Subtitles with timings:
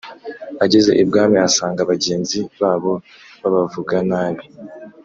[0.65, 2.93] ageze ibwami asanga bagenzi babo
[3.41, 4.43] babavuga nabi